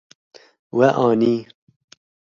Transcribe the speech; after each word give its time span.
We 0.77 0.87
anî. 1.05 1.35